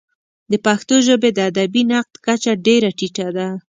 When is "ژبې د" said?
1.07-1.39